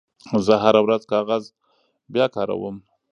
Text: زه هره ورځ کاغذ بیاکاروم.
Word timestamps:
زه 0.45 0.53
هره 0.63 0.81
ورځ 0.85 1.01
کاغذ 1.13 1.43
بیاکاروم. 2.13 2.77